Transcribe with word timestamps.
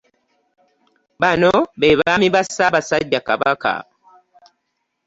Bano 1.21 1.51
be 1.79 1.89
baami 1.99 2.27
ba 2.33 2.41
Ssaabasajja 2.45 3.19
Kabaka 3.27 3.73